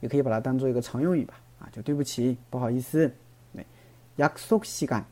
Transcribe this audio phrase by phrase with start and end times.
[0.00, 3.10] 也可以把它当做一个常用语吧啊就对不起不好意思
[4.16, 5.02] yaxok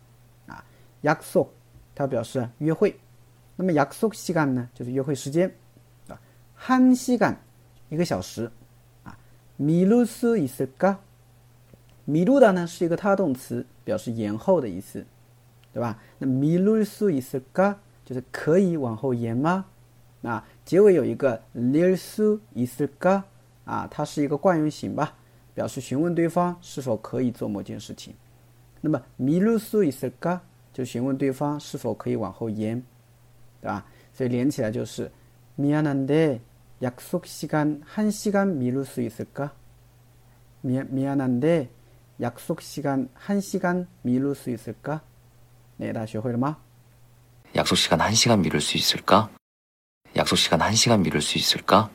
[0.46, 0.64] 啊
[1.02, 1.46] y a
[1.94, 2.98] 它表示约会
[3.56, 5.48] 那么 y a x o 呢就是约会时间
[6.08, 6.20] 啊，吧
[6.56, 6.76] h
[7.16, 7.36] a
[7.90, 8.50] 一个小时
[9.04, 9.16] 啊
[9.56, 10.96] 米鲁苏 is a ga
[12.04, 15.04] 米鲁达呢是一个它的动词表示延后的意思
[15.72, 17.40] 对吧那米鲁苏 is a
[18.06, 19.64] 就是可以往后延吗？
[20.22, 23.24] 啊，结尾有一个 l i ミルスイするか
[23.64, 25.12] 啊，它是一个惯用型吧，
[25.54, 28.14] 表示询问对方是否可以做某件事情。
[28.80, 30.38] 那么 u ルスイするか
[30.72, 32.80] 就询问对方是否可以往后延，
[33.60, 33.84] 对吧？
[34.12, 35.10] 所以连起来就是
[35.58, 36.38] ミアナで
[36.78, 39.50] 約 d e 間1時間ミルスイするか。
[40.62, 41.66] ミアミアナで
[42.18, 45.00] 約束時間1時間ミルスイするか。
[45.78, 46.56] 来，大家学会了吗？
[47.56, 49.28] 약속 시간 1시간 미룰 수 있을까?
[50.14, 51.90] 약속 시간 1시간 미룰 수 있을까?